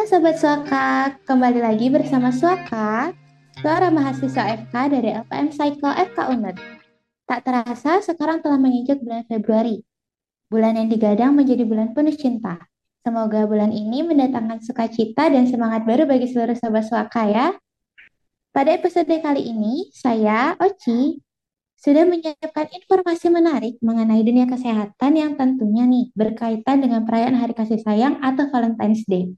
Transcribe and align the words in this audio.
Halo 0.00 0.16
Sobat 0.16 0.40
Suaka, 0.40 1.12
kembali 1.28 1.60
lagi 1.60 1.92
bersama 1.92 2.32
Suaka, 2.32 3.12
suara 3.60 3.92
mahasiswa 3.92 4.48
FK 4.64 4.72
dari 4.88 5.12
LPM 5.12 5.52
Cycle 5.52 5.92
FK 5.92 6.18
UNED. 6.32 6.56
Tak 7.28 7.44
terasa 7.44 8.00
sekarang 8.00 8.40
telah 8.40 8.56
menginjak 8.56 8.96
bulan 9.04 9.28
Februari, 9.28 9.84
bulan 10.48 10.80
yang 10.80 10.88
digadang 10.88 11.36
menjadi 11.36 11.68
bulan 11.68 11.92
penuh 11.92 12.16
cinta. 12.16 12.56
Semoga 13.04 13.44
bulan 13.44 13.76
ini 13.76 14.00
mendatangkan 14.00 14.64
sukacita 14.64 15.28
dan 15.28 15.44
semangat 15.44 15.84
baru 15.84 16.08
bagi 16.08 16.32
seluruh 16.32 16.56
Sobat 16.56 16.88
Suaka 16.88 17.28
ya. 17.28 17.46
Pada 18.56 18.72
episode 18.72 19.12
kali 19.20 19.52
ini, 19.52 19.92
saya, 19.92 20.56
Oci, 20.64 21.20
sudah 21.76 22.08
menyiapkan 22.08 22.72
informasi 22.72 23.28
menarik 23.28 23.76
mengenai 23.84 24.24
dunia 24.24 24.48
kesehatan 24.48 25.12
yang 25.12 25.36
tentunya 25.36 25.84
nih 25.84 26.08
berkaitan 26.16 26.80
dengan 26.80 27.04
perayaan 27.04 27.36
Hari 27.36 27.52
Kasih 27.52 27.84
Sayang 27.84 28.16
atau 28.24 28.48
Valentine's 28.48 29.04
Day. 29.04 29.36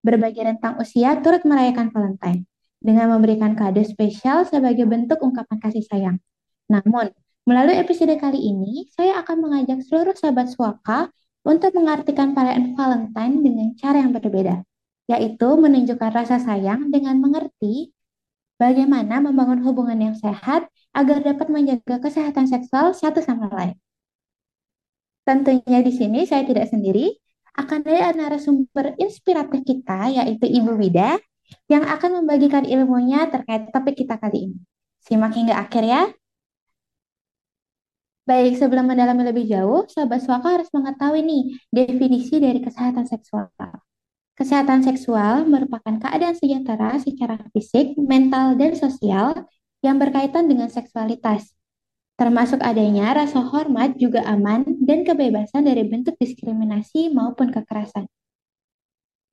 Berbagi 0.00 0.40
rentang 0.40 0.80
usia 0.80 1.20
turut 1.20 1.44
merayakan 1.44 1.92
Valentine 1.92 2.48
dengan 2.80 3.12
memberikan 3.12 3.52
kado 3.52 3.84
spesial 3.84 4.48
sebagai 4.48 4.88
bentuk 4.88 5.20
ungkapan 5.20 5.60
kasih 5.60 5.84
sayang. 5.84 6.16
Namun, 6.72 7.12
melalui 7.44 7.76
episode 7.76 8.16
kali 8.16 8.40
ini, 8.40 8.88
saya 8.96 9.20
akan 9.20 9.36
mengajak 9.44 9.84
seluruh 9.84 10.16
sahabat 10.16 10.48
suaka 10.48 11.12
untuk 11.44 11.76
mengartikan 11.76 12.32
perayaan 12.32 12.72
Valentine 12.72 13.44
dengan 13.44 13.68
cara 13.76 14.00
yang 14.00 14.16
berbeda, 14.16 14.64
yaitu 15.12 15.48
menunjukkan 15.60 16.10
rasa 16.16 16.40
sayang 16.40 16.88
dengan 16.88 17.20
mengerti 17.20 17.92
bagaimana 18.56 19.20
membangun 19.20 19.60
hubungan 19.64 20.00
yang 20.00 20.16
sehat 20.16 20.68
agar 20.96 21.20
dapat 21.20 21.48
menjaga 21.48 22.00
kesehatan 22.00 22.48
seksual 22.48 22.96
satu 22.96 23.20
sama 23.20 23.52
lain. 23.52 23.76
Tentunya 25.28 25.84
di 25.84 25.92
sini 25.92 26.24
saya 26.24 26.44
tidak 26.48 26.68
sendiri, 26.72 27.16
akan 27.60 27.84
ada 27.84 28.16
narasumber 28.16 28.96
inspiratif 28.96 29.60
kita, 29.62 30.08
yaitu 30.10 30.48
Ibu 30.48 30.76
Wida, 30.80 31.20
yang 31.68 31.84
akan 31.84 32.22
membagikan 32.22 32.64
ilmunya 32.64 33.28
terkait 33.28 33.68
topik 33.70 34.00
kita 34.00 34.16
kali 34.16 34.50
ini. 34.50 34.58
Simak 35.00 35.32
hingga 35.36 35.60
akhir 35.60 35.84
ya. 35.84 36.02
Baik, 38.28 38.62
sebelum 38.62 38.86
mendalami 38.86 39.26
lebih 39.26 39.48
jauh, 39.50 39.90
Sobat 39.90 40.22
Suaka 40.22 40.54
harus 40.54 40.70
mengetahui 40.70 41.24
nih 41.24 41.42
definisi 41.74 42.38
dari 42.38 42.62
kesehatan 42.62 43.02
seksual. 43.08 43.50
Kesehatan 44.38 44.86
seksual 44.86 45.44
merupakan 45.50 45.98
keadaan 45.98 46.38
sejahtera 46.38 46.96
secara 47.02 47.42
fisik, 47.50 47.98
mental, 47.98 48.54
dan 48.54 48.72
sosial 48.78 49.50
yang 49.82 49.98
berkaitan 49.98 50.46
dengan 50.46 50.70
seksualitas, 50.70 51.52
termasuk 52.20 52.60
adanya 52.60 53.16
rasa 53.16 53.40
hormat 53.40 53.96
juga 53.96 54.20
aman 54.28 54.68
dan 54.84 55.08
kebebasan 55.08 55.64
dari 55.64 55.88
bentuk 55.88 56.20
diskriminasi 56.20 57.08
maupun 57.16 57.48
kekerasan. 57.48 58.04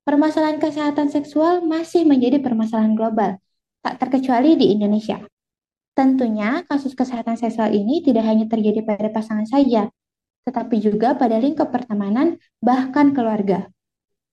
Permasalahan 0.08 0.56
kesehatan 0.56 1.12
seksual 1.12 1.60
masih 1.68 2.08
menjadi 2.08 2.40
permasalahan 2.40 2.96
global, 2.96 3.36
tak 3.84 4.00
terkecuali 4.00 4.56
di 4.56 4.72
Indonesia. 4.72 5.20
Tentunya, 5.92 6.64
kasus 6.64 6.96
kesehatan 6.96 7.36
seksual 7.36 7.76
ini 7.76 8.00
tidak 8.00 8.24
hanya 8.24 8.48
terjadi 8.48 8.80
pada 8.80 9.12
pasangan 9.12 9.44
saja, 9.44 9.92
tetapi 10.48 10.80
juga 10.80 11.12
pada 11.12 11.36
lingkup 11.36 11.68
pertemanan, 11.68 12.40
bahkan 12.64 13.12
keluarga. 13.12 13.68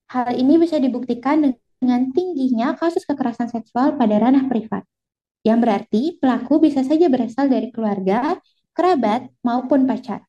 Hal 0.07 0.31
ini 0.31 0.55
bisa 0.55 0.79
dibuktikan 0.79 1.59
dengan 1.83 2.15
tingginya 2.15 2.71
kasus 2.79 3.03
kekerasan 3.03 3.51
seksual 3.51 3.99
pada 3.99 4.15
ranah 4.15 4.47
privat 4.47 4.87
yang 5.45 5.61
berarti 5.61 6.17
pelaku 6.17 6.57
bisa 6.57 6.81
saja 6.81 7.05
berasal 7.05 7.45
dari 7.45 7.69
keluarga, 7.69 8.41
kerabat, 8.73 9.29
maupun 9.45 9.85
pacar, 9.85 10.25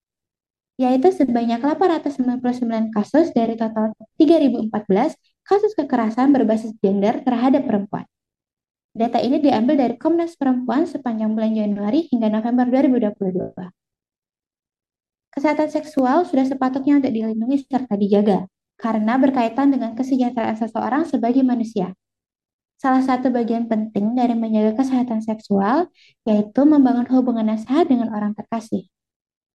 yaitu 0.76 1.08
sebanyak 1.08 1.56
899 1.64 2.92
kasus 2.92 3.32
dari 3.32 3.56
total 3.56 3.96
3014 4.20 5.16
kasus 5.40 5.72
kekerasan 5.72 6.36
berbasis 6.36 6.76
gender 6.84 7.24
terhadap 7.24 7.64
perempuan. 7.64 8.04
Data 8.96 9.20
ini 9.20 9.40
diambil 9.40 9.76
dari 9.76 9.96
Komnas 9.96 10.36
Perempuan 10.36 10.84
sepanjang 10.84 11.32
bulan 11.32 11.52
Januari 11.52 12.08
hingga 12.12 12.28
November 12.32 12.68
2022. 12.68 13.52
Kesehatan 15.32 15.68
seksual 15.68 16.24
sudah 16.24 16.48
sepatutnya 16.48 16.96
untuk 16.96 17.12
dilindungi 17.12 17.68
serta 17.68 17.92
dijaga, 17.92 18.48
karena 18.80 19.20
berkaitan 19.20 19.68
dengan 19.68 19.92
kesejahteraan 19.92 20.56
seseorang 20.56 21.04
sebagai 21.04 21.44
manusia. 21.44 21.92
Salah 22.76 23.00
satu 23.00 23.32
bagian 23.32 23.72
penting 23.72 24.12
dari 24.12 24.36
menjaga 24.36 24.84
kesehatan 24.84 25.24
seksual 25.24 25.88
yaitu 26.28 26.60
membangun 26.68 27.08
hubungan 27.08 27.48
yang 27.48 27.60
sehat 27.60 27.88
dengan 27.88 28.12
orang 28.12 28.36
terkasih. 28.36 28.92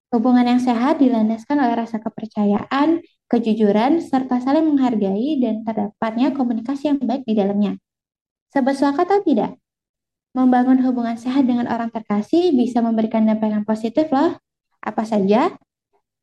Hubungan 0.10 0.44
yang 0.44 0.60
sehat 0.60 1.00
dilandaskan 1.00 1.56
oleh 1.62 1.76
rasa 1.86 2.02
kepercayaan, 2.02 3.00
kejujuran, 3.30 4.02
serta 4.04 4.42
saling 4.44 4.68
menghargai 4.68 5.40
dan 5.40 5.64
terdapatnya 5.64 6.36
komunikasi 6.36 6.92
yang 6.92 7.00
baik 7.00 7.24
di 7.24 7.38
dalamnya. 7.38 7.80
Sebesuaka 8.52 9.08
atau 9.08 9.24
tidak? 9.24 9.56
Membangun 10.36 10.84
hubungan 10.84 11.16
sehat 11.16 11.48
dengan 11.48 11.72
orang 11.72 11.94
terkasih 11.94 12.52
bisa 12.58 12.84
memberikan 12.84 13.24
dampak 13.24 13.54
yang 13.54 13.64
positif 13.64 14.12
loh. 14.12 14.36
Apa 14.84 15.08
saja? 15.08 15.56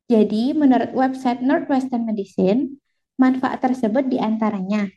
Jadi, 0.05 0.53
menurut 0.53 0.93
website 0.93 1.41
Northwestern 1.41 2.05
Medicine, 2.05 2.77
manfaat 3.17 3.63
tersebut 3.63 4.05
di 4.05 4.21
antaranya 4.21 4.89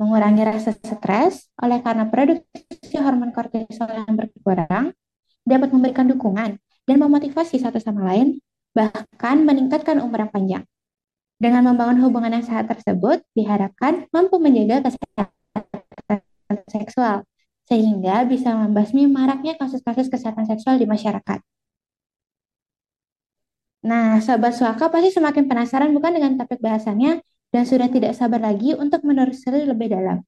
mengurangi 0.00 0.48
rasa 0.48 0.72
stres 0.72 1.52
oleh 1.60 1.84
karena 1.84 2.08
produksi 2.08 2.96
hormon 2.96 3.36
kortisol 3.36 3.92
yang 3.92 4.16
berkurang, 4.16 4.96
dapat 5.44 5.68
memberikan 5.76 6.08
dukungan 6.08 6.56
dan 6.88 6.96
memotivasi 6.96 7.60
satu 7.60 7.76
sama 7.76 8.08
lain, 8.08 8.40
bahkan 8.72 9.44
meningkatkan 9.44 10.00
umur 10.00 10.24
yang 10.24 10.32
panjang. 10.32 10.64
Dengan 11.36 11.68
membangun 11.68 12.00
hubungan 12.00 12.32
yang 12.32 12.44
sehat 12.44 12.68
tersebut, 12.72 13.20
diharapkan 13.36 14.08
mampu 14.08 14.40
menjaga 14.40 14.88
kesehatan 14.88 16.56
seksual, 16.68 17.28
sehingga 17.68 18.24
bisa 18.24 18.56
membasmi 18.56 19.04
maraknya 19.04 19.56
kasus-kasus 19.60 20.08
kesehatan 20.08 20.48
seksual 20.48 20.80
di 20.80 20.88
masyarakat. 20.88 21.44
Nah, 23.80 24.20
sahabat 24.20 24.52
suaka 24.52 24.92
pasti 24.92 25.12
semakin 25.12 25.48
penasaran 25.48 25.92
bukan 25.96 26.12
dengan 26.12 26.36
topik 26.36 26.60
bahasannya 26.60 27.24
dan 27.50 27.66
sudah 27.66 27.90
tidak 27.90 28.14
sabar 28.14 28.38
lagi 28.38 28.74
untuk 28.78 29.02
menelusuri 29.02 29.66
lebih 29.66 29.90
dalam. 29.90 30.22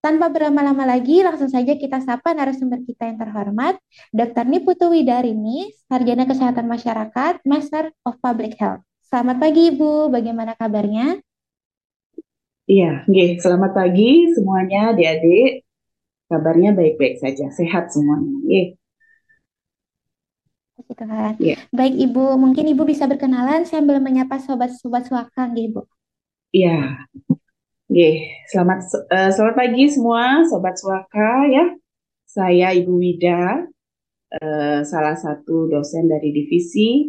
Tanpa 0.00 0.32
berlama-lama 0.32 0.88
lagi, 0.88 1.20
langsung 1.20 1.52
saja 1.52 1.76
kita 1.76 2.00
sapa 2.00 2.32
narasumber 2.32 2.80
kita 2.88 3.04
yang 3.04 3.20
terhormat, 3.20 3.76
Dr. 4.10 4.48
Niputu 4.48 4.88
Widarini, 4.88 5.76
Sarjana 5.86 6.24
Kesehatan 6.24 6.64
Masyarakat, 6.64 7.44
Master 7.44 7.92
of 8.08 8.16
Public 8.24 8.56
Health. 8.56 8.80
Selamat 9.04 9.36
pagi 9.36 9.68
Ibu, 9.68 10.08
bagaimana 10.08 10.56
kabarnya? 10.56 11.20
Iya, 12.64 13.04
okay. 13.04 13.36
selamat 13.42 13.76
pagi 13.76 14.30
semuanya 14.32 14.96
adik-adik. 14.96 15.68
Kabarnya 16.30 16.70
baik-baik 16.72 17.20
saja, 17.20 17.52
sehat 17.52 17.92
semuanya. 17.92 18.40
Okay. 18.46 18.80
Tuhan. 20.96 21.36
Yeah. 21.38 21.60
Baik 21.76 22.08
Ibu, 22.08 22.40
mungkin 22.40 22.64
Ibu 22.72 22.88
bisa 22.88 23.04
berkenalan 23.04 23.68
sambil 23.68 24.00
menyapa 24.00 24.40
sobat-sobat 24.40 25.06
suaka, 25.06 25.50
Ibu. 25.52 25.99
Iya. 26.50 27.06
Oke, 27.90 28.10
selamat 28.50 28.78
uh, 29.10 29.30
selamat 29.34 29.54
pagi 29.54 29.84
semua 29.86 30.42
sobat 30.50 30.74
Suaka 30.78 31.46
ya. 31.46 31.74
Saya 32.26 32.74
Ibu 32.74 32.94
Wida, 33.02 33.66
uh, 34.38 34.80
salah 34.82 35.14
satu 35.14 35.70
dosen 35.70 36.10
dari 36.10 36.30
divisi 36.34 37.06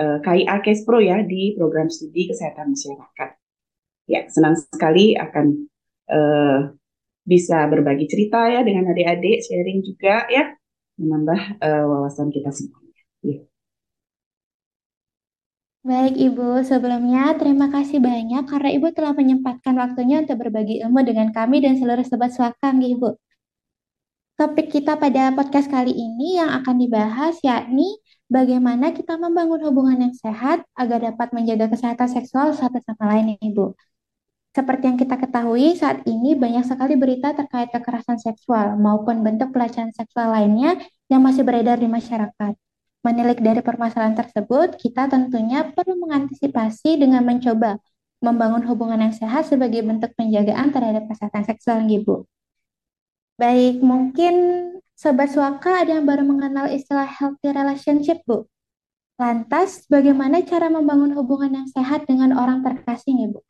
uh, 0.00 0.20
KIA 0.20 0.60
Kespro 0.64 1.00
ya 1.00 1.20
di 1.24 1.52
program 1.56 1.92
studi 1.92 2.28
kesehatan 2.28 2.72
masyarakat. 2.72 3.30
Ya, 4.08 4.28
senang 4.32 4.56
sekali 4.56 5.16
akan 5.16 5.46
uh, 6.12 6.58
bisa 7.24 7.68
berbagi 7.68 8.08
cerita 8.08 8.48
ya 8.48 8.60
dengan 8.64 8.92
adik-adik, 8.92 9.44
sharing 9.44 9.80
juga 9.84 10.24
ya, 10.28 10.52
menambah 11.00 11.60
uh, 11.60 11.84
wawasan 11.88 12.28
kita 12.32 12.52
semuanya. 12.52 13.00
Ya. 13.24 13.40
Baik 15.84 16.14
Ibu, 16.16 16.64
sebelumnya 16.64 17.36
terima 17.40 17.66
kasih 17.74 17.98
banyak 18.00 18.42
karena 18.50 18.70
Ibu 18.76 18.88
telah 18.96 19.12
menyempatkan 19.12 19.74
waktunya 19.82 20.16
untuk 20.24 20.36
berbagi 20.40 20.80
ilmu 20.80 21.00
dengan 21.04 21.28
kami 21.36 21.60
dan 21.64 21.76
seluruh 21.76 22.04
sobat 22.08 22.32
suakang 22.32 22.80
Ibu. 22.80 23.08
Topik 24.40 24.66
kita 24.72 24.96
pada 24.96 25.30
podcast 25.36 25.68
kali 25.68 25.92
ini 25.92 26.40
yang 26.40 26.50
akan 26.58 26.74
dibahas 26.80 27.36
yakni 27.44 28.00
bagaimana 28.32 28.96
kita 28.96 29.20
membangun 29.20 29.60
hubungan 29.68 30.08
yang 30.08 30.14
sehat 30.16 30.64
agar 30.72 30.98
dapat 31.04 31.28
menjaga 31.36 31.68
kesehatan 31.68 32.08
seksual 32.08 32.56
satu 32.56 32.80
sama 32.80 33.04
lain 33.12 33.36
Ibu. 33.38 33.76
Seperti 34.56 34.82
yang 34.88 34.96
kita 34.96 35.20
ketahui, 35.20 35.76
saat 35.76 36.00
ini 36.08 36.32
banyak 36.32 36.64
sekali 36.64 36.96
berita 36.96 37.36
terkait 37.36 37.68
kekerasan 37.68 38.16
seksual 38.16 38.80
maupun 38.80 39.20
bentuk 39.20 39.52
pelecehan 39.52 39.92
seksual 39.92 40.32
lainnya 40.32 40.80
yang 41.12 41.20
masih 41.20 41.44
beredar 41.44 41.76
di 41.76 41.92
masyarakat. 41.92 42.56
Menilik 43.04 43.36
dari 43.36 43.60
permasalahan 43.60 44.16
tersebut, 44.16 44.80
kita 44.80 45.12
tentunya 45.12 45.68
perlu 45.76 46.00
mengantisipasi 46.08 46.96
dengan 46.96 47.20
mencoba 47.20 47.76
membangun 48.24 48.64
hubungan 48.64 49.04
yang 49.04 49.12
sehat 49.12 49.44
sebagai 49.44 49.84
bentuk 49.84 50.16
penjagaan 50.16 50.72
terhadap 50.72 51.04
kesehatan 51.12 51.44
seksual 51.44 51.84
Ibu. 51.84 52.24
Baik, 53.36 53.84
mungkin 53.84 54.34
Sobat 54.96 55.36
Suaka 55.36 55.84
ada 55.84 56.00
yang 56.00 56.08
baru 56.08 56.24
mengenal 56.24 56.72
istilah 56.72 57.04
healthy 57.04 57.52
relationship, 57.52 58.24
Bu. 58.24 58.48
Lantas, 59.20 59.84
bagaimana 59.92 60.40
cara 60.40 60.72
membangun 60.72 61.12
hubungan 61.12 61.52
yang 61.52 61.68
sehat 61.68 62.08
dengan 62.08 62.32
orang 62.32 62.64
terkasih, 62.64 63.12
Ibu? 63.28 63.40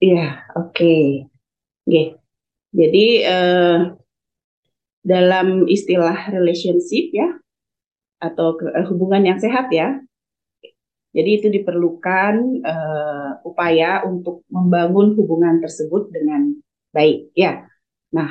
Iya, 0.00 0.46
oke. 0.56 0.72
Okay. 0.72 1.04
Okay. 1.84 2.06
Jadi 2.72 3.06
uh, 3.26 3.98
dalam 5.08 5.64
istilah 5.64 6.28
relationship 6.28 7.08
ya 7.16 7.32
atau 8.20 8.52
uh, 8.60 8.84
hubungan 8.92 9.24
yang 9.24 9.38
sehat 9.40 9.72
ya. 9.72 10.04
Jadi 11.16 11.30
itu 11.40 11.48
diperlukan 11.48 12.60
uh, 12.60 13.40
upaya 13.40 14.04
untuk 14.04 14.44
membangun 14.52 15.16
hubungan 15.16 15.56
tersebut 15.64 16.12
dengan 16.12 16.52
baik 16.92 17.32
ya. 17.32 17.64
Nah, 18.12 18.28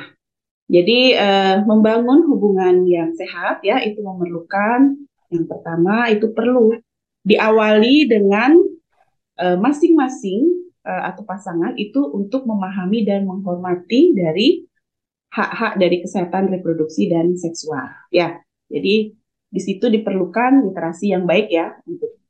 jadi 0.70 1.00
uh, 1.18 1.56
membangun 1.66 2.30
hubungan 2.30 2.86
yang 2.86 3.10
sehat 3.18 3.66
ya 3.66 3.82
itu 3.82 3.98
memerlukan 3.98 4.94
yang 5.34 5.44
pertama 5.50 6.06
itu 6.08 6.30
perlu 6.30 6.78
diawali 7.26 8.08
dengan 8.08 8.56
masing-masing 9.38 10.50
uh, 10.88 11.02
atau 11.12 11.22
pasangan 11.22 11.76
itu 11.76 12.00
untuk 12.00 12.48
memahami 12.48 13.04
dan 13.04 13.28
menghormati 13.28 14.16
dari 14.16 14.67
hak-hak 15.28 15.76
dari 15.76 16.04
kesehatan 16.04 16.48
reproduksi 16.52 17.12
dan 17.12 17.36
seksual. 17.36 17.88
Ya, 18.08 18.40
jadi 18.68 19.12
di 19.48 19.60
situ 19.60 19.88
diperlukan 19.88 20.68
literasi 20.68 21.12
yang 21.16 21.24
baik 21.24 21.48
ya 21.48 21.72
untuk 21.88 22.20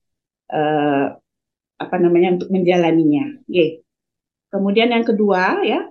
uh, 0.55 1.19
apa 1.79 1.97
namanya 1.99 2.39
untuk 2.39 2.51
menjalaninya. 2.51 3.43
Oke. 3.47 3.83
Kemudian 4.49 4.91
yang 4.91 5.05
kedua 5.05 5.61
ya 5.63 5.85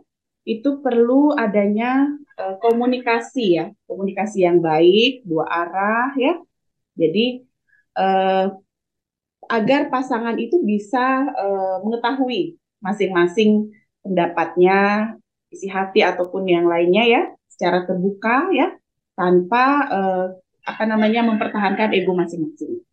itu 0.47 0.79
perlu 0.79 1.35
adanya 1.35 2.07
uh, 2.39 2.55
komunikasi 2.63 3.59
ya, 3.59 3.65
komunikasi 3.85 4.47
yang 4.47 4.63
baik 4.63 5.27
dua 5.27 5.45
arah 5.47 6.11
ya. 6.15 6.39
Jadi 6.97 7.43
uh, 7.99 8.55
agar 9.47 9.87
pasangan 9.87 10.35
itu 10.39 10.59
bisa 10.63 11.23
uh, 11.27 11.79
mengetahui 11.83 12.59
masing-masing 12.83 13.71
pendapatnya, 14.03 15.13
isi 15.49 15.67
hati 15.71 16.03
ataupun 16.03 16.45
yang 16.47 16.67
lainnya 16.67 17.03
ya, 17.07 17.21
secara 17.49 17.87
terbuka 17.87 18.51
ya, 18.53 18.75
tanpa 19.17 19.63
uh, 19.89 20.25
apa 20.67 20.83
namanya 20.83 21.25
mempertahankan 21.25 21.95
ego 21.95 22.13
masing-masing. 22.13 22.83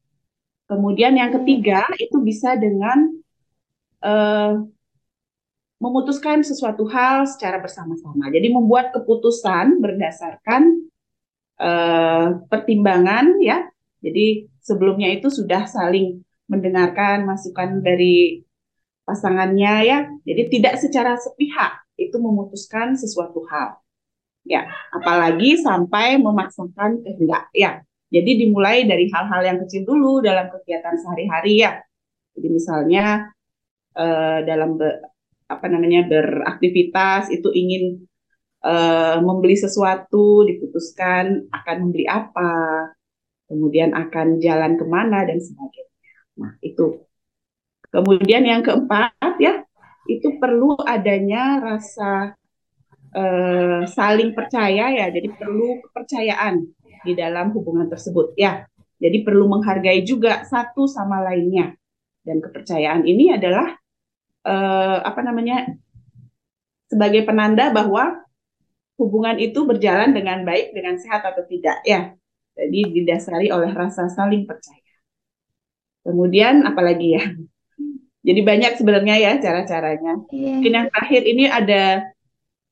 Kemudian 0.65 1.12
yang 1.19 1.29
ketiga 1.29 1.85
itu 2.01 2.17
bisa 2.25 2.56
dengan 2.56 3.12
uh, 4.01 4.65
memutuskan 5.77 6.41
sesuatu 6.41 6.89
hal 6.89 7.29
secara 7.29 7.61
bersama-sama. 7.61 8.33
Jadi 8.33 8.49
membuat 8.49 8.97
keputusan 8.97 9.85
berdasarkan 9.85 10.89
uh, 11.61 12.41
pertimbangan 12.49 13.37
ya. 13.45 13.69
Jadi 14.01 14.49
sebelumnya 14.65 15.12
itu 15.12 15.29
sudah 15.29 15.69
saling 15.69 16.25
mendengarkan 16.49 17.29
masukan 17.29 17.85
dari 17.85 18.41
pasangannya 19.05 19.75
ya. 19.85 19.99
Jadi 20.25 20.43
tidak 20.49 20.81
secara 20.81 21.21
sepihak 21.21 21.84
itu 21.94 22.17
memutuskan 22.19 22.99
sesuatu 22.99 23.44
hal. 23.50 23.79
Ya, 24.44 24.69
apalagi 24.93 25.56
sampai 25.56 26.20
memaksakan 26.20 27.00
kehendak 27.00 27.49
ya. 27.56 27.81
Jadi 28.12 28.44
dimulai 28.44 28.85
dari 28.85 29.08
hal-hal 29.08 29.43
yang 29.43 29.58
kecil 29.64 29.88
dulu 29.88 30.20
dalam 30.20 30.52
kegiatan 30.52 30.94
sehari-hari 31.00 31.64
ya. 31.64 31.81
Jadi 32.37 32.49
misalnya 32.52 33.32
eh, 33.96 34.38
dalam 34.44 34.76
be, 34.76 35.00
apa 35.49 35.67
namanya 35.67 36.05
beraktivitas 36.06 37.32
itu 37.32 37.49
ingin 37.56 38.05
eh, 38.62 39.17
membeli 39.25 39.56
sesuatu 39.56 40.44
diputuskan 40.44 41.49
akan 41.49 41.76
membeli 41.88 42.05
apa, 42.05 42.93
kemudian 43.49 43.96
akan 43.96 44.43
jalan 44.44 44.76
ke 44.76 44.85
mana 44.85 45.25
dan 45.25 45.41
sebagainya. 45.41 45.93
Nah, 46.41 46.52
itu. 46.61 47.00
Kemudian 47.94 48.43
yang 48.43 48.61
keempat 48.67 49.14
ya, 49.38 49.62
itu 50.05 50.37
perlu 50.37 50.77
adanya 50.85 51.61
rasa 51.61 52.37
uh, 53.15 53.83
saling 53.89 54.37
percaya 54.37 54.93
ya. 54.93 55.06
Jadi 55.09 55.29
perlu 55.33 55.81
kepercayaan 55.89 56.65
di 57.05 57.12
dalam 57.17 57.53
hubungan 57.53 57.89
tersebut 57.89 58.37
ya. 58.37 58.65
Jadi 59.01 59.21
perlu 59.27 59.49
menghargai 59.51 60.01
juga 60.05 60.45
satu 60.45 60.89
sama 60.89 61.21
lainnya. 61.25 61.77
Dan 62.25 62.41
kepercayaan 62.41 63.05
ini 63.05 63.37
adalah 63.37 63.77
uh, 64.49 64.99
apa 65.05 65.21
namanya? 65.21 65.69
sebagai 66.85 67.27
penanda 67.27 67.75
bahwa 67.75 68.23
hubungan 68.95 69.35
itu 69.43 69.67
berjalan 69.67 70.15
dengan 70.15 70.47
baik, 70.47 70.71
dengan 70.71 70.95
sehat 70.95 71.27
atau 71.27 71.43
tidak 71.49 71.83
ya. 71.83 72.15
Jadi 72.55 73.03
didasari 73.03 73.51
oleh 73.51 73.75
rasa 73.75 74.06
saling 74.06 74.47
percaya. 74.47 74.79
Kemudian 76.06 76.62
apalagi 76.62 77.19
ya? 77.19 77.25
Jadi 78.25 78.41
banyak 78.41 78.73
sebenarnya 78.81 79.17
ya 79.21 79.32
cara-caranya. 79.37 80.25
Yeah. 80.32 80.56
Mungkin 80.56 80.73
yang 80.73 80.88
terakhir 80.88 81.23
ini 81.29 81.44
ada 81.44 81.85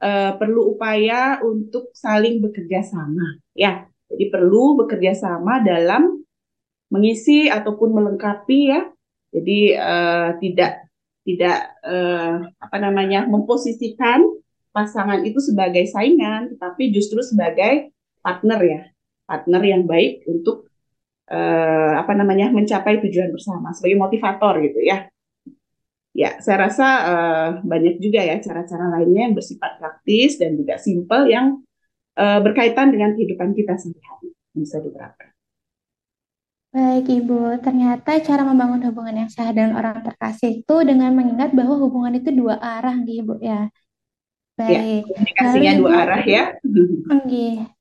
uh, 0.00 0.32
perlu 0.40 0.72
upaya 0.72 1.44
untuk 1.44 1.92
saling 1.92 2.40
bekerja 2.40 2.80
sama. 2.80 3.36
Ya, 3.52 3.84
jadi 4.08 4.32
perlu 4.32 4.80
bekerja 4.80 5.12
sama 5.12 5.60
dalam 5.60 6.24
mengisi 6.88 7.52
ataupun 7.52 7.92
melengkapi 7.92 8.60
ya. 8.72 8.88
Jadi 9.32 9.76
uh, 9.76 10.36
tidak 10.40 10.88
tidak 11.24 11.58
uh, 11.84 12.48
apa 12.60 12.76
namanya 12.80 13.28
memposisikan 13.28 14.24
pasangan 14.72 15.20
itu 15.24 15.36
sebagai 15.40 15.84
saingan, 15.88 16.56
tetapi 16.56 16.92
justru 16.92 17.20
sebagai 17.20 17.92
partner 18.24 18.60
ya, 18.64 18.80
partner 19.28 19.62
yang 19.64 19.84
baik 19.84 20.24
untuk 20.28 20.68
uh, 21.28 21.92
apa 22.00 22.12
namanya 22.16 22.48
mencapai 22.48 23.04
tujuan 23.04 23.32
bersama 23.32 23.72
sebagai 23.76 24.00
motivator 24.00 24.60
gitu 24.64 24.80
ya. 24.80 25.12
Ya, 26.12 26.36
saya 26.44 26.68
rasa 26.68 26.88
uh, 27.08 27.48
banyak 27.64 27.96
juga 27.96 28.20
ya 28.20 28.36
cara-cara 28.36 29.00
lainnya 29.00 29.32
yang 29.32 29.34
bersifat 29.36 29.80
praktis 29.80 30.36
dan 30.36 30.60
juga 30.60 30.76
simple 30.76 31.24
yang 31.32 31.64
uh, 32.20 32.38
berkaitan 32.44 32.92
dengan 32.92 33.16
kehidupan 33.16 33.56
kita 33.56 33.80
sehari-hari 33.80 34.36
bisa 34.52 34.76
diterapkan. 34.84 35.32
Baik 36.72 37.04
Ibu, 37.08 37.60
ternyata 37.60 38.16
cara 38.24 38.44
membangun 38.44 38.80
hubungan 38.88 39.24
yang 39.24 39.30
sehat 39.32 39.56
dengan 39.56 39.76
orang 39.76 40.00
terkasih 40.04 40.64
itu 40.64 40.76
dengan 40.84 41.12
mengingat 41.12 41.52
bahwa 41.52 41.76
hubungan 41.80 42.16
itu 42.16 42.32
dua 42.32 42.56
arah 42.60 42.96
Ibu 42.96 43.40
ya. 43.40 43.68
ya 43.68 43.72
Baik. 44.56 45.04
Ya, 45.04 45.16
komunikasinya 45.16 45.72
dua 45.80 45.90
arah 45.96 46.22
ya. 46.24 46.44
Oke. 47.08 47.71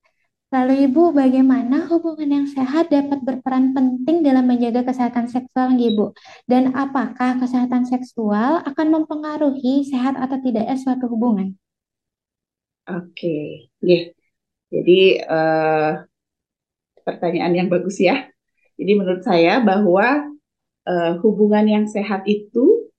Lalu 0.51 0.91
Ibu, 0.91 1.15
bagaimana 1.15 1.87
hubungan 1.87 2.27
yang 2.27 2.47
sehat 2.51 2.91
dapat 2.91 3.23
berperan 3.23 3.71
penting 3.71 4.19
dalam 4.19 4.43
menjaga 4.43 4.83
kesehatan 4.83 5.31
seksual, 5.31 5.79
Ibu? 5.79 6.11
Dan 6.43 6.75
apakah 6.75 7.39
kesehatan 7.39 7.87
seksual 7.87 8.59
akan 8.67 8.87
mempengaruhi 8.99 9.87
sehat 9.87 10.19
atau 10.19 10.35
tidaknya 10.43 10.75
suatu 10.75 11.07
hubungan? 11.07 11.55
Oke, 12.83 13.71
okay. 13.79 14.11
jadi 14.67 15.23
uh, 15.23 16.03
pertanyaan 17.07 17.55
yang 17.55 17.67
bagus 17.71 18.03
ya. 18.03 18.27
Jadi 18.75 18.91
menurut 18.91 19.23
saya 19.23 19.63
bahwa 19.63 20.35
uh, 20.83 21.13
hubungan 21.23 21.63
yang 21.63 21.85
sehat 21.87 22.27
itu 22.27 22.91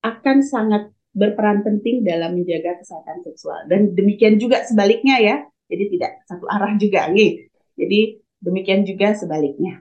akan 0.00 0.40
sangat 0.40 0.88
berperan 1.12 1.60
penting 1.60 2.06
dalam 2.06 2.38
menjaga 2.38 2.78
kesehatan 2.80 3.20
seksual 3.26 3.66
dan 3.66 3.92
demikian 3.98 4.38
juga 4.38 4.62
sebaliknya 4.62 5.18
ya 5.18 5.36
jadi 5.70 5.84
tidak 5.86 6.10
satu 6.26 6.50
arah 6.50 6.74
juga 6.76 7.06
nih. 7.06 7.46
Jadi 7.78 8.00
demikian 8.42 8.82
juga 8.82 9.14
sebaliknya. 9.14 9.80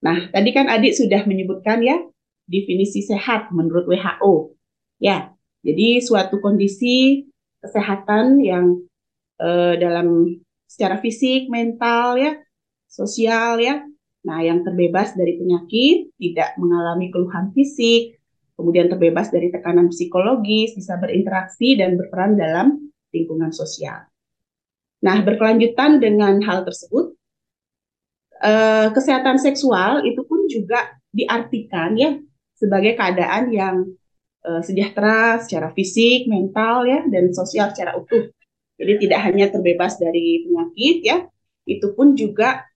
Nah, 0.00 0.32
tadi 0.32 0.50
kan 0.56 0.66
Adik 0.72 0.96
sudah 0.96 1.22
menyebutkan 1.28 1.84
ya 1.84 2.00
definisi 2.48 3.04
sehat 3.04 3.52
menurut 3.52 3.84
WHO. 3.84 4.56
Ya, 4.96 5.36
jadi 5.60 6.00
suatu 6.00 6.40
kondisi 6.40 7.28
kesehatan 7.60 8.40
yang 8.40 8.80
eh, 9.36 9.74
dalam 9.76 10.40
secara 10.64 10.96
fisik, 10.98 11.52
mental 11.52 12.16
ya, 12.16 12.32
sosial 12.88 13.60
ya. 13.60 13.84
Nah, 14.26 14.42
yang 14.42 14.66
terbebas 14.66 15.14
dari 15.14 15.38
penyakit, 15.38 16.10
tidak 16.18 16.58
mengalami 16.58 17.14
keluhan 17.14 17.54
fisik, 17.54 18.18
kemudian 18.58 18.90
terbebas 18.90 19.30
dari 19.30 19.54
tekanan 19.54 19.92
psikologis, 19.92 20.74
bisa 20.74 20.98
berinteraksi 20.98 21.78
dan 21.78 21.94
berperan 21.94 22.34
dalam 22.34 22.90
lingkungan 23.14 23.54
sosial. 23.54 24.02
Nah, 25.06 25.22
berkelanjutan 25.22 26.02
dengan 26.02 26.42
hal 26.42 26.66
tersebut, 26.66 27.14
eh, 28.42 28.90
kesehatan 28.90 29.38
seksual 29.38 30.02
itu 30.02 30.26
pun 30.26 30.50
juga 30.50 30.98
diartikan 31.14 31.94
ya 31.94 32.18
sebagai 32.58 32.98
keadaan 32.98 33.54
yang 33.54 33.76
eh, 34.46 34.62
sejahtera 34.66 35.38
secara 35.42 35.70
fisik, 35.70 36.26
mental 36.26 36.86
ya 36.90 37.06
dan 37.06 37.30
sosial 37.30 37.70
secara 37.70 37.94
utuh. 37.94 38.30
Jadi 38.76 39.06
tidak 39.06 39.20
hanya 39.30 39.46
terbebas 39.48 39.96
dari 39.96 40.42
penyakit 40.46 40.96
ya, 41.06 41.18
itu 41.66 41.86
pun 41.94 42.18
juga 42.18 42.66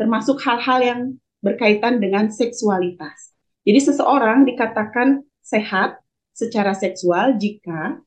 termasuk 0.00 0.40
hal-hal 0.42 0.78
yang 0.82 1.00
berkaitan 1.42 1.98
dengan 1.98 2.30
seksualitas. 2.30 3.34
Jadi 3.62 3.78
seseorang 3.78 4.42
dikatakan 4.48 5.22
sehat 5.42 6.02
secara 6.34 6.72
seksual 6.74 7.38
jika 7.38 8.02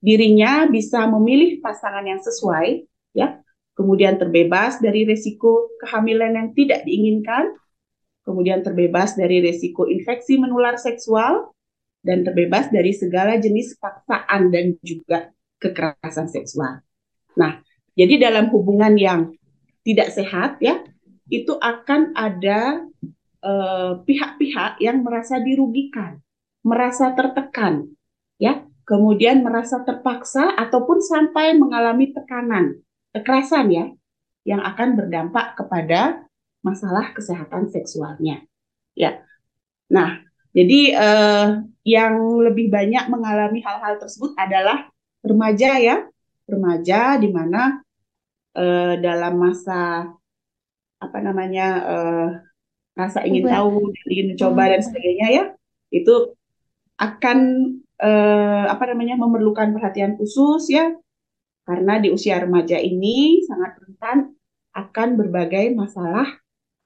dirinya 0.00 0.66
bisa 0.66 1.04
memilih 1.06 1.62
pasangan 1.62 2.02
yang 2.02 2.18
sesuai 2.18 2.86
ya. 3.16 3.40
Kemudian 3.72 4.20
terbebas 4.20 4.80
dari 4.80 5.08
risiko 5.08 5.72
kehamilan 5.80 6.32
yang 6.36 6.48
tidak 6.56 6.84
diinginkan, 6.84 7.56
kemudian 8.24 8.64
terbebas 8.64 9.16
dari 9.16 9.40
risiko 9.44 9.84
infeksi 9.88 10.40
menular 10.40 10.80
seksual, 10.80 11.52
dan 12.06 12.22
terbebas 12.22 12.70
dari 12.70 12.94
segala 12.94 13.34
jenis 13.36 13.74
paksaan 13.82 14.54
dan 14.54 14.78
juga 14.80 15.34
kekerasan 15.58 16.30
seksual. 16.30 16.80
Nah, 17.34 17.60
jadi 17.98 18.30
dalam 18.30 18.48
hubungan 18.54 18.94
yang 18.94 19.34
tidak 19.82 20.14
sehat 20.14 20.62
ya, 20.62 20.86
itu 21.28 21.58
akan 21.58 22.14
ada 22.14 22.86
eh, 23.42 23.92
pihak-pihak 24.06 24.78
yang 24.78 25.02
merasa 25.02 25.42
dirugikan, 25.42 26.22
merasa 26.62 27.10
tertekan, 27.12 27.90
ya, 28.38 28.62
kemudian 28.86 29.42
merasa 29.42 29.82
terpaksa 29.82 30.54
ataupun 30.54 31.02
sampai 31.02 31.58
mengalami 31.58 32.14
tekanan, 32.14 32.78
kekerasan 33.16 33.66
ya, 33.72 33.84
yang 34.46 34.62
akan 34.62 34.94
berdampak 34.94 35.56
kepada 35.58 36.26
masalah 36.62 37.10
kesehatan 37.16 37.70
seksualnya. 37.72 38.44
Ya. 38.94 39.22
Nah, 39.90 40.22
jadi 40.56 40.80
eh, 40.96 41.48
yang 41.86 42.14
lebih 42.42 42.72
banyak 42.72 43.06
mengalami 43.12 43.60
hal-hal 43.62 44.00
tersebut 44.02 44.34
adalah 44.34 44.90
remaja 45.22 45.78
ya, 45.78 45.96
remaja 46.46 47.20
di 47.20 47.28
mana 47.30 47.82
eh, 48.56 48.94
dalam 48.98 49.34
masa 49.38 50.10
apa 50.96 51.18
namanya 51.20 51.66
eh, 51.84 52.28
rasa 52.96 53.22
ingin 53.28 53.46
tahu, 53.46 53.92
ingin 54.08 54.26
mencoba 54.34 54.72
dan 54.72 54.80
hmm. 54.80 54.86
sebagainya 54.88 55.28
ya, 55.28 55.44
itu 55.92 56.14
akan 56.96 57.38
eh, 58.00 58.64
apa 58.66 58.84
namanya 58.90 59.20
memerlukan 59.20 59.76
perhatian 59.76 60.16
khusus 60.16 60.72
ya, 60.72 60.96
karena 61.66 61.98
di 61.98 62.14
usia 62.14 62.38
remaja 62.38 62.78
ini 62.78 63.42
sangat 63.42 63.82
rentan 63.82 64.18
akan 64.70 65.08
berbagai 65.18 65.74
masalah 65.74 66.38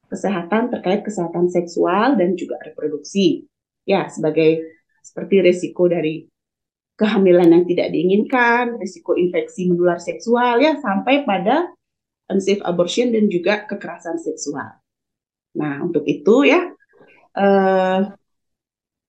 kesehatan 0.09 0.73
terkait 0.73 1.05
kesehatan 1.05 1.53
seksual 1.53 2.17
dan 2.17 2.35
juga 2.35 2.57
reproduksi. 2.65 3.45
Ya, 3.85 4.09
sebagai 4.09 4.65
seperti 5.05 5.45
risiko 5.45 5.87
dari 5.87 6.27
kehamilan 6.97 7.49
yang 7.49 7.65
tidak 7.69 7.93
diinginkan, 7.93 8.81
risiko 8.81 9.17
infeksi 9.17 9.69
menular 9.69 10.01
seksual 10.01 10.61
ya 10.61 10.77
sampai 10.81 11.25
pada 11.29 11.69
unsafe 12.29 12.63
abortion 12.65 13.13
dan 13.13 13.29
juga 13.29 13.65
kekerasan 13.69 14.17
seksual. 14.17 14.81
Nah, 15.57 15.83
untuk 15.85 16.07
itu 16.09 16.47
ya 16.49 16.73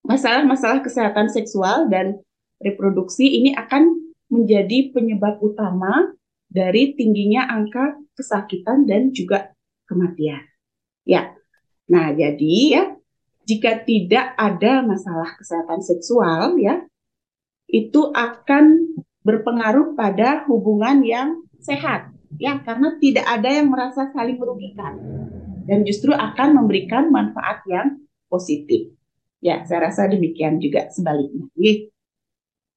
masalah-masalah 0.05 0.81
kesehatan 0.81 1.29
seksual 1.29 1.87
dan 1.87 2.19
reproduksi 2.61 3.25
ini 3.41 3.53
akan 3.53 4.10
menjadi 4.31 4.95
penyebab 4.95 5.43
utama 5.43 6.15
dari 6.47 6.95
tingginya 6.95 7.51
angka 7.51 7.99
kesakitan 8.15 8.87
dan 8.87 9.11
juga 9.11 9.51
kematian. 9.85 10.43
Ya. 11.03 11.35
Nah, 11.91 12.15
jadi 12.15 12.55
ya, 12.71 12.83
jika 13.43 13.83
tidak 13.83 14.31
ada 14.39 14.79
masalah 14.79 15.35
kesehatan 15.35 15.83
seksual 15.83 16.55
ya, 16.55 16.87
itu 17.67 18.11
akan 18.15 18.95
berpengaruh 19.27 19.93
pada 19.99 20.47
hubungan 20.47 21.03
yang 21.03 21.43
sehat 21.59 22.11
ya, 22.39 22.59
karena 22.63 22.95
tidak 23.03 23.27
ada 23.27 23.49
yang 23.51 23.67
merasa 23.67 24.07
saling 24.15 24.39
merugikan 24.39 24.95
dan 25.67 25.83
justru 25.83 26.15
akan 26.15 26.63
memberikan 26.63 27.11
manfaat 27.11 27.63
yang 27.67 27.99
positif. 28.31 28.95
Ya, 29.41 29.65
saya 29.65 29.89
rasa 29.89 30.05
demikian 30.07 30.61
juga 30.61 30.87
sebaliknya. 30.93 31.49
Gitu. 31.57 31.89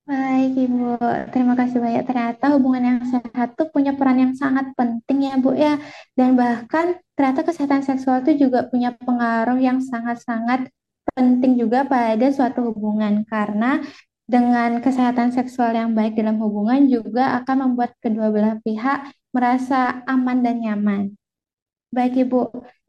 Baik, 0.04 0.50
Ibu. 0.68 1.00
Terima 1.32 1.54
kasih 1.56 1.78
banyak. 1.80 2.04
Ternyata 2.04 2.44
hubungan 2.54 2.82
yang 2.84 3.00
sehat 3.08 3.48
tuh 3.56 3.68
punya 3.72 3.96
peran 3.96 4.18
yang 4.20 4.34
sangat 4.36 4.66
penting 4.76 5.18
ya, 5.28 5.34
Bu 5.40 5.50
ya. 5.56 5.80
Dan 6.12 6.36
bahkan 6.36 7.00
ternyata 7.16 7.40
kesehatan 7.48 7.80
seksual 7.88 8.20
itu 8.20 8.44
juga 8.44 8.68
punya 8.68 8.92
pengaruh 8.92 9.56
yang 9.56 9.80
sangat-sangat 9.80 10.68
penting 11.16 11.56
juga 11.56 11.88
pada 11.88 12.26
suatu 12.36 12.60
hubungan 12.72 13.24
karena 13.28 13.80
dengan 14.28 14.80
kesehatan 14.84 15.32
seksual 15.36 15.72
yang 15.72 15.92
baik 15.96 16.16
dalam 16.20 16.36
hubungan 16.40 16.84
juga 16.88 17.36
akan 17.40 17.56
membuat 17.72 17.96
kedua 18.04 18.28
belah 18.32 18.56
pihak 18.60 19.08
merasa 19.32 20.04
aman 20.04 20.44
dan 20.44 20.60
nyaman. 20.64 21.02
Baik 21.94 22.26
Ibu, 22.26 22.40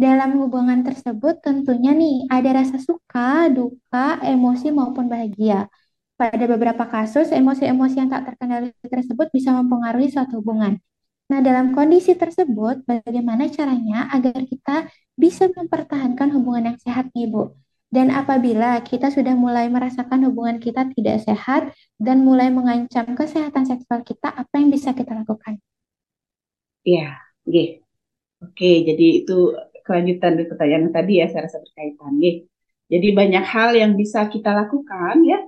dalam 0.01 0.29
hubungan 0.41 0.81
tersebut 0.81 1.38
tentunya 1.45 1.93
nih 1.93 2.25
ada 2.27 2.50
rasa 2.60 2.77
suka, 2.81 3.48
duka, 3.53 4.17
emosi 4.25 4.74
maupun 4.74 5.05
bahagia. 5.05 5.69
Pada 6.15 6.48
beberapa 6.48 6.88
kasus, 6.88 7.27
emosi-emosi 7.27 8.00
yang 8.00 8.07
tak 8.07 8.31
terkendali 8.31 8.72
tersebut 8.88 9.27
bisa 9.36 9.51
mempengaruhi 9.51 10.07
suatu 10.07 10.39
hubungan. 10.39 10.79
Nah, 11.27 11.43
dalam 11.43 11.75
kondisi 11.75 12.15
tersebut, 12.15 12.88
bagaimana 12.88 13.51
caranya 13.51 14.07
agar 14.15 14.48
kita 14.48 14.88
bisa 15.19 15.51
mempertahankan 15.51 16.31
hubungan 16.31 16.72
yang 16.72 16.79
sehat 16.79 17.12
nih, 17.12 17.27
Bu? 17.27 17.51
Dan 17.91 18.15
apabila 18.15 18.79
kita 18.79 19.12
sudah 19.12 19.36
mulai 19.36 19.67
merasakan 19.67 20.31
hubungan 20.31 20.63
kita 20.63 20.88
tidak 20.95 21.19
sehat 21.27 21.75
dan 22.00 22.24
mulai 22.24 22.48
mengancam 22.48 23.12
kesehatan 23.12 23.67
seksual 23.67 24.00
kita, 24.07 24.31
apa 24.31 24.55
yang 24.55 24.72
bisa 24.72 24.95
kita 24.95 25.12
lakukan? 25.19 25.60
Ya, 26.88 27.19
oke. 27.43 27.84
Oke, 28.39 28.72
jadi 28.88 29.25
itu 29.25 29.51
kelanjutan 29.84 30.39
dari 30.39 30.48
pertanyaan 30.48 30.95
tadi 30.95 31.19
ya, 31.19 31.27
saya 31.27 31.51
rasa 31.51 31.60
berkaitan. 31.60 32.13
Jadi 32.88 33.07
banyak 33.12 33.43
hal 33.43 33.75
yang 33.75 33.98
bisa 34.00 34.29
kita 34.31 34.53
lakukan 34.53 35.25
ya 35.25 35.43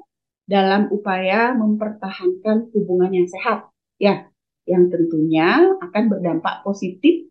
dalam 0.47 0.87
upaya 0.89 1.51
mempertahankan 1.53 2.71
hubungan 2.71 3.11
yang 3.11 3.27
sehat, 3.27 3.67
ya, 3.99 4.31
yang 4.63 4.87
tentunya 4.87 5.75
akan 5.83 6.03
berdampak 6.07 6.63
positif 6.63 7.27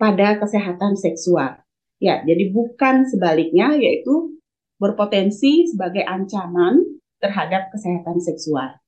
pada 0.00 0.40
kesehatan 0.40 0.96
seksual. 0.96 1.60
Ya, 2.00 2.24
jadi 2.24 2.50
bukan 2.50 3.04
sebaliknya, 3.06 3.76
yaitu 3.76 4.40
berpotensi 4.80 5.70
sebagai 5.70 6.02
ancaman 6.02 6.82
terhadap 7.22 7.70
kesehatan 7.70 8.18
seksual. 8.20 8.80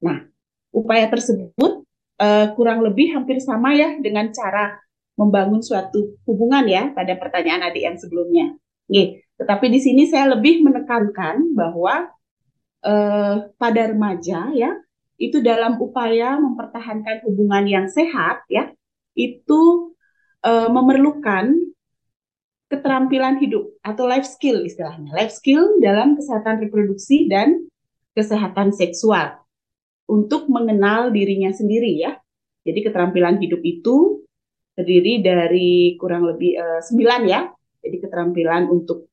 Nah, 0.00 0.28
upaya 0.72 1.08
tersebut 1.08 1.84
uh, 2.20 2.46
kurang 2.56 2.84
lebih 2.84 3.16
hampir 3.16 3.40
sama 3.40 3.76
ya 3.76 3.96
dengan 4.00 4.32
cara 4.32 4.80
membangun 5.16 5.64
suatu 5.64 6.20
hubungan 6.28 6.64
ya 6.68 6.92
pada 6.92 7.16
pertanyaan 7.16 7.72
adik 7.72 7.84
yang 7.84 7.96
sebelumnya. 7.96 8.56
Nih, 8.92 9.24
tetapi 9.40 9.66
di 9.72 9.80
sini 9.82 10.08
saya 10.08 10.36
lebih 10.36 10.62
menekankan 10.62 11.56
bahwa 11.56 12.15
eh, 12.86 13.34
pada 13.58 13.82
remaja 13.90 14.54
ya 14.54 14.70
itu 15.18 15.42
dalam 15.42 15.80
upaya 15.82 16.38
mempertahankan 16.38 17.26
hubungan 17.26 17.64
yang 17.66 17.86
sehat 17.90 18.46
ya 18.46 18.70
itu 19.18 19.92
eh, 20.46 20.68
memerlukan 20.70 21.74
keterampilan 22.66 23.38
hidup 23.38 23.78
atau 23.82 24.10
life 24.10 24.26
skill 24.26 24.66
istilahnya. 24.66 25.14
Life 25.14 25.38
skill 25.38 25.78
dalam 25.78 26.18
kesehatan 26.18 26.66
reproduksi 26.66 27.30
dan 27.30 27.70
kesehatan 28.18 28.74
seksual 28.74 29.38
untuk 30.10 30.50
mengenal 30.50 31.14
dirinya 31.14 31.54
sendiri 31.54 31.94
ya. 31.94 32.18
Jadi 32.66 32.82
keterampilan 32.82 33.38
hidup 33.38 33.62
itu 33.62 34.26
terdiri 34.74 35.22
dari 35.22 35.94
kurang 35.94 36.26
lebih 36.26 36.58
uh, 36.58 36.82
sembilan 36.82 37.20
ya. 37.30 37.40
Jadi 37.86 37.96
keterampilan 38.02 38.66
untuk 38.66 39.06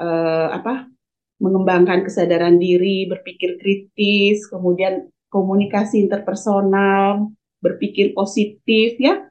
uh, 0.00 0.48
apa 0.56 0.88
mengembangkan 1.36 2.04
kesadaran 2.04 2.56
diri, 2.56 3.04
berpikir 3.08 3.60
kritis, 3.60 4.48
kemudian 4.48 5.12
komunikasi 5.28 6.00
interpersonal, 6.00 7.28
berpikir 7.60 8.16
positif 8.16 8.96
ya, 8.96 9.28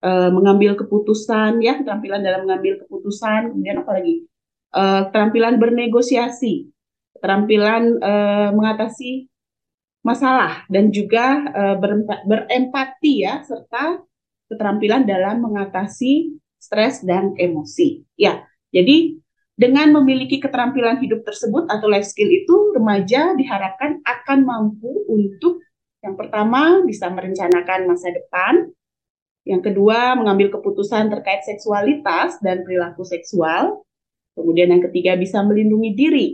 e, 0.00 0.10
mengambil 0.32 0.78
keputusan 0.78 1.60
ya, 1.60 1.76
keterampilan 1.80 2.24
dalam 2.24 2.48
mengambil 2.48 2.80
keputusan, 2.86 3.52
kemudian 3.52 3.84
apa 3.84 3.90
lagi? 4.00 4.24
E, 4.72 4.82
keterampilan 5.10 5.54
bernegosiasi, 5.60 6.54
keterampilan 7.18 7.82
e, 8.00 8.12
mengatasi 8.56 9.10
masalah 10.00 10.64
dan 10.72 10.88
juga 10.88 11.44
e, 11.52 11.62
berempati 12.24 13.14
ya, 13.28 13.44
serta 13.44 14.00
keterampilan 14.48 15.04
dalam 15.04 15.44
mengatasi 15.44 16.40
stres 16.56 17.04
dan 17.04 17.36
emosi. 17.36 18.00
Ya, 18.16 18.48
jadi 18.72 19.20
dengan 19.54 19.94
memiliki 19.94 20.42
keterampilan 20.42 20.98
hidup 20.98 21.22
tersebut 21.22 21.70
atau 21.70 21.86
life 21.86 22.10
skill 22.10 22.26
itu, 22.26 22.74
remaja 22.74 23.38
diharapkan 23.38 24.02
akan 24.02 24.38
mampu 24.42 25.06
untuk 25.06 25.62
yang 26.04 26.18
pertama 26.20 26.84
bisa 26.84 27.08
merencanakan 27.08 27.88
masa 27.88 28.12
depan, 28.12 28.68
yang 29.44 29.64
kedua 29.64 30.16
mengambil 30.16 30.52
keputusan 30.52 31.08
terkait 31.08 31.48
seksualitas 31.48 32.40
dan 32.44 32.60
perilaku 32.60 33.08
seksual, 33.08 33.84
kemudian 34.36 34.72
yang 34.72 34.84
ketiga 34.84 35.16
bisa 35.16 35.40
melindungi 35.40 35.90
diri 35.96 36.28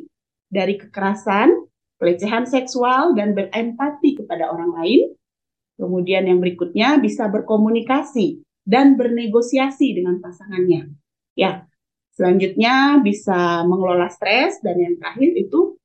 dari 0.50 0.74
kekerasan, 0.74 1.54
pelecehan 2.02 2.50
seksual 2.50 3.14
dan 3.14 3.34
berempati 3.38 4.18
kepada 4.18 4.50
orang 4.50 4.74
lain. 4.74 5.00
Kemudian 5.78 6.28
yang 6.28 6.42
berikutnya 6.42 6.98
bisa 7.00 7.30
berkomunikasi 7.30 8.42
dan 8.66 8.98
bernegosiasi 8.98 9.96
dengan 9.96 10.18
pasangannya. 10.18 10.92
Ya, 11.38 11.69
Selanjutnya 12.20 13.00
bisa 13.00 13.64
mengelola 13.64 14.12
stres 14.12 14.60
dan 14.60 14.76
yang 14.76 15.00
terakhir 15.00 15.40
itu 15.40 15.80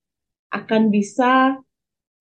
akan 0.52 0.92
bisa 0.92 1.64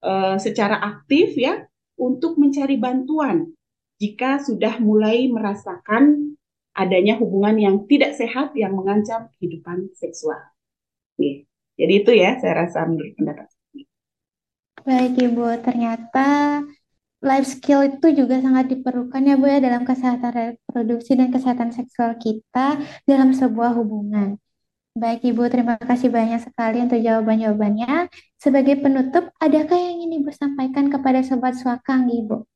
uh, 0.07 0.39
secara 0.39 0.79
aktif 0.79 1.35
ya 1.35 1.67
untuk 1.99 2.39
mencari 2.39 2.79
bantuan 2.79 3.51
jika 3.99 4.39
sudah 4.39 4.79
mulai 4.79 5.27
merasakan 5.27 6.31
adanya 6.79 7.19
hubungan 7.19 7.59
yang 7.59 7.77
tidak 7.91 8.15
sehat 8.15 8.55
yang 8.55 8.79
mengancam 8.79 9.27
kehidupan 9.35 9.91
seksual. 9.99 10.39
Oke. 11.19 11.51
Jadi 11.75 11.93
itu 12.07 12.11
ya 12.15 12.39
saya 12.39 12.71
rasa 12.71 12.87
menurut 12.87 13.19
pendapat. 13.19 13.51
Baik 14.87 15.27
Ibu, 15.27 15.59
ternyata 15.59 16.63
life 17.25 17.49
skill 17.49 17.81
itu 17.89 18.13
juga 18.13 18.39
sangat 18.45 18.69
diperlukan 18.69 19.25
ya 19.25 19.35
Bu 19.41 19.49
ya 19.49 19.59
dalam 19.59 19.89
kesehatan 19.89 20.31
reproduksi 20.31 21.17
dan 21.17 21.33
kesehatan 21.33 21.73
seksual 21.73 22.21
kita 22.21 22.77
dalam 23.09 23.33
sebuah 23.33 23.73
hubungan. 23.81 24.37
Baik 24.95 25.27
Ibu, 25.27 25.51
terima 25.51 25.75
kasih 25.75 26.07
banyak 26.07 26.47
sekali 26.47 26.79
untuk 26.87 27.03
jawaban-jawabannya. 27.03 28.07
Sebagai 28.39 28.79
penutup, 28.79 29.27
adakah 29.43 29.75
yang 29.75 29.99
ingin 29.99 30.23
Ibu 30.23 30.31
sampaikan 30.31 30.87
kepada 30.87 31.19
Sobat 31.27 31.59
Swakang 31.59 32.07
Ibu? 32.13 32.47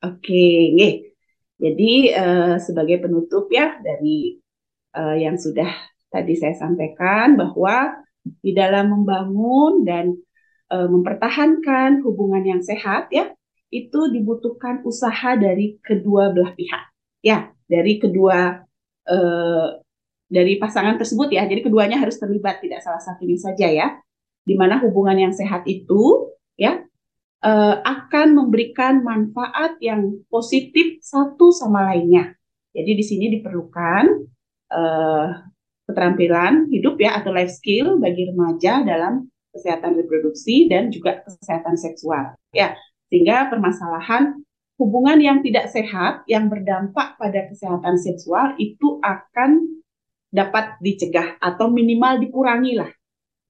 Oke, 0.00 0.72
nih. 0.72 1.12
Jadi 1.60 2.08
uh, 2.08 2.56
sebagai 2.56 3.04
penutup 3.04 3.52
ya 3.52 3.76
dari 3.84 4.40
uh, 4.96 5.14
yang 5.14 5.36
sudah 5.36 5.68
tadi 6.08 6.40
saya 6.40 6.56
sampaikan 6.56 7.36
bahwa 7.36 8.02
di 8.24 8.56
dalam 8.56 8.96
membangun 8.96 9.84
dan 9.84 10.16
uh, 10.72 10.88
mempertahankan 10.88 12.00
hubungan 12.00 12.42
yang 12.42 12.60
sehat 12.64 13.12
ya 13.12 13.36
itu 13.68 14.08
dibutuhkan 14.08 14.80
usaha 14.88 15.36
dari 15.36 15.76
kedua 15.84 16.32
belah 16.32 16.56
pihak 16.56 16.82
ya 17.20 17.52
dari 17.68 18.00
kedua 18.00 18.64
uh, 19.08 19.68
dari 20.32 20.56
pasangan 20.56 20.96
tersebut 20.96 21.28
ya 21.36 21.44
jadi 21.44 21.60
keduanya 21.60 22.00
harus 22.00 22.16
terlibat 22.16 22.64
tidak 22.64 22.80
salah 22.80 23.00
satunya 23.00 23.36
saja 23.36 23.68
ya 23.68 24.00
di 24.42 24.56
mana 24.56 24.80
hubungan 24.80 25.28
yang 25.28 25.32
sehat 25.36 25.68
itu 25.68 26.32
ya 26.56 26.82
uh, 27.44 27.76
akan 27.82 28.38
memberikan 28.38 29.02
manfaat 29.04 29.76
yang 29.82 30.22
positif 30.30 31.02
satu 31.02 31.50
sama 31.50 31.92
lainnya. 31.92 32.34
Jadi 32.72 32.90
di 32.96 33.04
sini 33.04 33.26
diperlukan 33.28 34.32
keterampilan 35.84 36.72
hidup 36.72 36.96
ya 36.96 37.20
atau 37.20 37.28
life 37.28 37.52
skill 37.52 38.00
bagi 38.00 38.32
remaja 38.32 38.80
dalam 38.80 39.28
kesehatan 39.52 39.96
reproduksi 40.00 40.66
dan 40.66 40.88
juga 40.88 41.22
kesehatan 41.22 41.76
seksual. 41.76 42.34
Ya, 42.52 42.76
sehingga 43.12 43.52
permasalahan 43.52 44.40
hubungan 44.80 45.20
yang 45.20 45.38
tidak 45.44 45.68
sehat 45.70 46.24
yang 46.26 46.48
berdampak 46.48 47.20
pada 47.20 47.46
kesehatan 47.52 48.00
seksual 48.00 48.56
itu 48.56 48.98
akan 49.04 49.80
dapat 50.32 50.80
dicegah 50.80 51.36
atau 51.38 51.68
minimal 51.68 52.18
dikurangi 52.18 52.80
lah. 52.80 52.90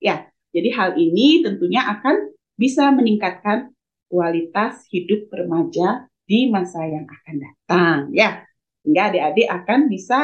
Ya, 0.02 0.26
jadi 0.50 0.68
hal 0.74 0.90
ini 0.98 1.46
tentunya 1.46 1.86
akan 1.86 2.34
bisa 2.58 2.90
meningkatkan 2.90 3.72
kualitas 4.12 4.84
hidup 4.92 5.32
remaja 5.32 6.04
di 6.28 6.52
masa 6.52 6.84
yang 6.84 7.08
akan 7.08 7.34
datang 7.40 7.98
ya 8.12 8.44
sehingga 8.84 9.08
adik-adik 9.08 9.48
akan 9.48 9.80
bisa 9.88 10.20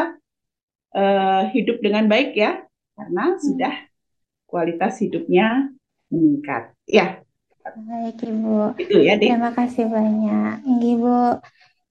uh, 0.92 1.42
hidup 1.56 1.80
dengan 1.80 2.04
baik 2.04 2.36
ya 2.36 2.62
karena 2.94 3.24
hmm. 3.32 3.40
sudah 3.40 3.74
kualitas 4.48 4.96
hidupnya 5.04 5.68
meningkat 6.08 6.72
ya 6.88 7.20
baik 7.68 8.24
ibu 8.24 8.72
itu 8.80 8.96
ya 9.04 9.20
Dek. 9.20 9.28
terima 9.28 9.52
kasih 9.52 9.84
banyak 9.92 10.64
ibu 10.64 11.36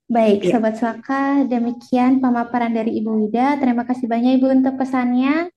baik 0.09 0.41
ya. 0.41 0.57
sobat 0.57 0.75
suaka 0.81 1.45
demikian 1.45 2.17
pemaparan 2.17 2.73
dari 2.73 2.97
ibu 2.97 3.13
Wida 3.13 3.61
terima 3.61 3.85
kasih 3.85 4.09
banyak 4.09 4.41
ibu 4.41 4.49
untuk 4.49 4.73
pesannya 4.81 5.53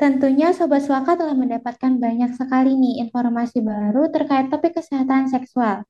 Tentunya 0.00 0.56
Sobat 0.56 0.80
Suaka 0.80 1.12
telah 1.12 1.36
mendapatkan 1.36 2.00
banyak 2.00 2.32
sekali 2.32 2.72
nih 2.72 3.04
informasi 3.04 3.60
baru 3.60 4.08
terkait 4.08 4.48
topik 4.48 4.72
kesehatan 4.72 5.28
seksual. 5.28 5.84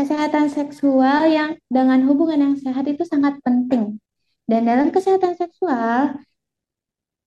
Kesehatan 0.00 0.48
seksual 0.48 1.28
yang 1.28 1.60
dengan 1.68 2.00
hubungan 2.08 2.40
yang 2.40 2.56
sehat 2.56 2.88
itu 2.88 3.04
sangat 3.04 3.36
penting. 3.44 4.00
Dan 4.48 4.64
dalam 4.64 4.88
kesehatan 4.88 5.36
seksual 5.36 6.16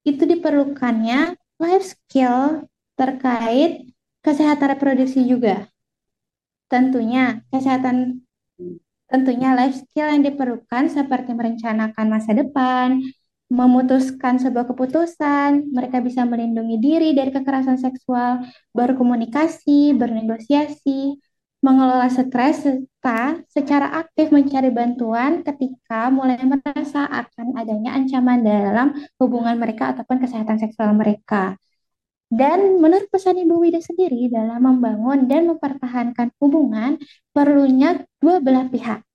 itu 0.10 0.26
diperlukannya 0.26 1.38
life 1.62 1.86
skill 1.96 2.68
terkait 3.00 3.92
kesehatan 4.26 4.76
reproduksi 4.76 5.24
juga. 5.24 5.68
Tentunya 6.72 7.46
kesehatan 7.54 8.26
tentunya 9.06 9.54
life 9.54 9.86
skill 9.86 10.10
yang 10.10 10.24
diperlukan 10.26 10.90
seperti 10.90 11.32
merencanakan 11.38 12.06
masa 12.10 12.34
depan, 12.34 13.00
memutuskan 13.46 14.42
sebuah 14.42 14.66
keputusan, 14.74 15.70
mereka 15.70 16.02
bisa 16.02 16.26
melindungi 16.26 16.82
diri 16.82 17.10
dari 17.14 17.30
kekerasan 17.30 17.78
seksual, 17.78 18.42
berkomunikasi, 18.74 19.94
bernegosiasi, 19.94 21.22
mengelola 21.64 22.10
stres, 22.12 22.66
serta 23.06 23.42
secara 23.50 24.02
aktif 24.02 24.34
mencari 24.34 24.74
bantuan 24.74 25.46
ketika 25.46 26.10
mulai 26.10 26.42
merasa 26.42 27.06
akan 27.06 27.54
adanya 27.58 27.94
ancaman 27.94 28.42
dalam 28.42 28.88
hubungan 29.22 29.56
mereka 29.62 29.94
ataupun 29.94 30.18
kesehatan 30.22 30.58
seksual 30.58 30.94
mereka. 30.98 31.56
Dan 32.26 32.82
menurut 32.82 33.06
pesan 33.14 33.38
Ibu 33.38 33.62
Wida 33.62 33.80
sendiri 33.80 34.28
dalam 34.34 34.66
membangun 34.66 35.30
dan 35.30 35.46
mempertahankan 35.46 36.34
hubungan 36.42 36.98
perlunya 37.30 38.02
dua 38.18 38.42
belah 38.42 38.66
pihak 38.66 39.06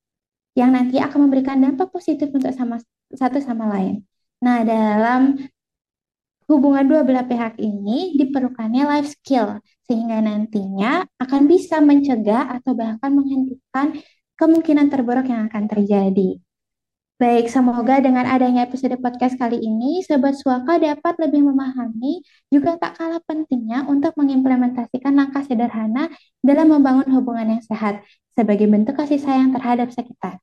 yang 0.54 0.70
nanti 0.74 1.02
akan 1.02 1.26
memberikan 1.26 1.58
dampak 1.58 1.90
positif 1.90 2.30
untuk 2.30 2.54
sama 2.54 2.78
satu 3.10 3.42
sama 3.42 3.66
lain. 3.66 4.06
Nah, 4.40 4.62
dalam 4.62 5.36
hubungan 6.50 6.86
dua 6.86 7.02
belah 7.06 7.26
pihak 7.26 7.58
ini 7.58 8.14
diperlukannya 8.18 8.82
life 8.86 9.10
skill 9.14 9.62
sehingga 9.90 10.22
nantinya 10.22 11.02
akan 11.18 11.50
bisa 11.50 11.82
mencegah 11.82 12.46
atau 12.46 12.78
bahkan 12.78 13.10
menghentikan 13.10 13.98
kemungkinan 14.38 14.86
terburuk 14.86 15.26
yang 15.26 15.50
akan 15.50 15.66
terjadi. 15.66 16.38
Baik, 17.20 17.52
semoga 17.52 18.00
dengan 18.00 18.24
adanya 18.24 18.64
episode 18.64 18.96
podcast 18.96 19.36
kali 19.36 19.60
ini, 19.60 20.00
Sobat 20.06 20.38
Suaka 20.40 20.80
dapat 20.80 21.20
lebih 21.20 21.44
memahami 21.52 22.24
juga 22.48 22.80
tak 22.80 22.96
kalah 22.96 23.20
pentingnya 23.26 23.84
untuk 23.90 24.16
mengimplementasikan 24.16 25.12
langkah 25.12 25.44
sederhana 25.44 26.08
dalam 26.40 26.72
membangun 26.72 27.10
hubungan 27.12 27.58
yang 27.58 27.62
sehat 27.66 28.00
sebagai 28.32 28.70
bentuk 28.70 28.96
kasih 28.96 29.20
sayang 29.20 29.52
terhadap 29.52 29.92
sekitar. 29.92 30.40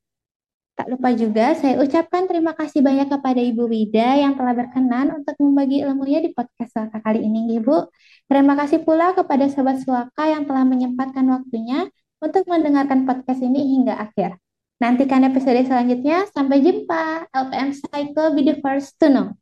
Tak 0.78 0.94
lupa 0.94 1.10
juga 1.10 1.58
saya 1.58 1.82
ucapkan 1.82 2.30
terima 2.30 2.54
kasih 2.54 2.86
banyak 2.86 3.10
kepada 3.10 3.42
Ibu 3.42 3.66
Wida 3.66 4.22
yang 4.22 4.38
telah 4.38 4.54
berkenan 4.54 5.10
untuk 5.10 5.34
membagi 5.42 5.82
ilmunya 5.82 6.22
di 6.22 6.30
podcast 6.38 6.70
Suaka 6.70 7.02
kali 7.02 7.26
ini, 7.26 7.58
Ibu. 7.58 7.90
Terima 8.30 8.54
kasih 8.54 8.86
pula 8.86 9.18
kepada 9.18 9.50
Sobat 9.50 9.82
Suaka 9.82 10.30
yang 10.30 10.46
telah 10.46 10.62
menyempatkan 10.70 11.26
waktunya 11.34 11.90
untuk 12.22 12.46
mendengarkan 12.46 13.10
podcast 13.10 13.42
ini 13.42 13.74
hingga 13.74 13.98
akhir. 13.98 14.38
Nantikan 14.78 15.26
episode 15.26 15.66
selanjutnya. 15.66 16.30
Sampai 16.30 16.62
jumpa. 16.62 17.26
LPM 17.34 17.74
Cycle 17.74 18.38
be 18.38 18.46
the 18.46 18.62
first 18.62 19.02
to 19.02 19.10
know. 19.10 19.34